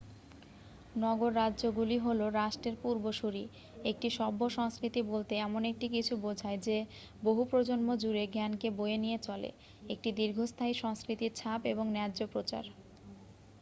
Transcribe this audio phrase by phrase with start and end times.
[0.95, 3.43] নগর-রাজ্যগুলি হলো রাষ্ট্রের পূর্বসূরী
[3.85, 6.77] একটি সভ্য সংস্কৃতি বলতে এমন একটি কিছু বোঝায় যে
[7.23, 9.49] বহু প্রজন্ম জুড়ে জ্ঞানকে বয়ে নিয়ে চলে
[9.89, 12.63] একটি দীর্ঘস্থায়ী সংস্কৃতির ছাপ এবং ন্যায্য প্রচার